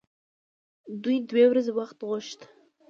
دوی 1.03 1.17
دوې 1.29 1.45
ورځې 1.49 1.71
وخت 1.79 1.97
وغوښت. 1.99 2.39